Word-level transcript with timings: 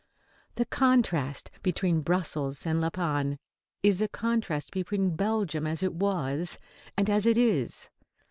The 0.55 0.65
contrast 0.65 1.51
between 1.61 2.01
Brussels 2.01 2.65
and 2.65 2.81
La 2.81 2.89
Panne 2.89 3.37
is 3.83 3.99
the 3.99 4.07
contrast 4.07 4.71
between 4.71 5.15
Belgium 5.15 5.67
as 5.67 5.83
it 5.83 5.93
was 5.93 6.57
and 6.97 7.07
as 7.07 7.27
it 7.27 7.37
is. 7.37 7.87